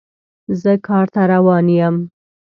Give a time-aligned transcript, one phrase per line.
[0.61, 1.95] زه کار ته روان یم